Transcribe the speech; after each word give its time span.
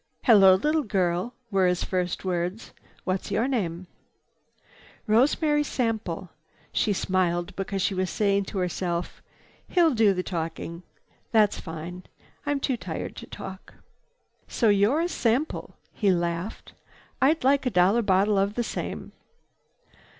"Hello, 0.23 0.55
little 0.55 0.81
girl!" 0.81 1.35
were 1.51 1.67
his 1.67 1.83
first 1.83 2.25
words. 2.25 2.71
"What's 3.03 3.29
your 3.29 3.47
name?" 3.47 3.85
"Rosemary 5.05 5.63
Sample." 5.63 6.31
She 6.73 6.91
smiled 6.91 7.55
because 7.55 7.83
she 7.83 7.93
was 7.93 8.09
saying 8.09 8.45
to 8.45 8.57
herself, 8.57 9.21
"He'll 9.67 9.93
do 9.93 10.15
the 10.15 10.23
talking. 10.23 10.81
That's 11.31 11.59
fine. 11.59 12.01
I'm 12.47 12.59
too 12.59 12.77
tired 12.77 13.15
to 13.17 13.27
talk." 13.27 13.75
"So 14.47 14.69
you're 14.69 15.01
a 15.01 15.07
sample." 15.07 15.75
He 15.93 16.09
laughed. 16.11 16.73
"I'd 17.21 17.43
like 17.43 17.67
a 17.67 17.69
dollar 17.69 18.01
bottle 18.01 18.39
of 18.39 18.55
the 18.55 18.63
same." 18.63 19.11